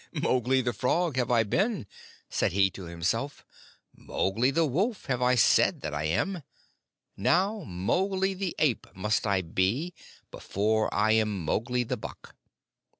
"Mowgli 0.19 0.61
the 0.61 0.73
Frog 0.73 1.15
have 1.17 1.29
I 1.29 1.43
been," 1.43 1.85
said 2.27 2.53
he 2.53 2.71
to 2.71 2.85
himself; 2.85 3.45
"Mowgli 3.95 4.49
the 4.49 4.65
Wolf 4.65 5.05
have 5.05 5.21
I 5.21 5.35
said 5.35 5.81
that 5.81 5.93
I 5.93 6.05
am. 6.05 6.41
Now 7.15 7.63
Mowgli 7.67 8.33
the 8.33 8.55
Ape 8.57 8.87
must 8.95 9.27
I 9.27 9.41
be 9.43 9.93
before 10.31 10.91
I 10.91 11.11
am 11.11 11.45
Mowgli 11.45 11.83
the 11.83 11.97
Buck. 11.97 12.33